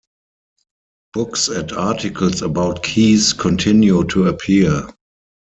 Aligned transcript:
Books 1.13 1.47
and 1.47 1.71
articles 1.73 2.41
about 2.41 2.81
Kees 2.81 3.33
continue 3.33 4.03
to 4.05 4.29
appear. 4.29 4.87